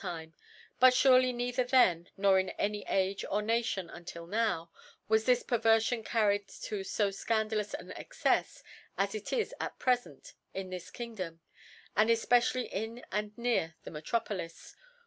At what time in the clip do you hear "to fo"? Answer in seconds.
6.47-7.09